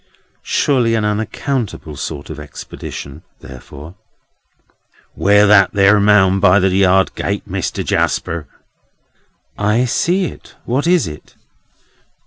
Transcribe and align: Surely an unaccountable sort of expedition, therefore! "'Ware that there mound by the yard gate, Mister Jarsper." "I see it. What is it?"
Surely 0.41 0.95
an 0.95 1.05
unaccountable 1.05 1.95
sort 1.95 2.31
of 2.31 2.39
expedition, 2.39 3.21
therefore! 3.41 3.93
"'Ware 5.15 5.45
that 5.45 5.73
there 5.73 5.99
mound 5.99 6.41
by 6.41 6.57
the 6.57 6.69
yard 6.69 7.13
gate, 7.13 7.45
Mister 7.45 7.83
Jarsper." 7.83 8.47
"I 9.59 9.85
see 9.85 10.25
it. 10.25 10.55
What 10.65 10.87
is 10.87 11.05
it?" 11.07 11.35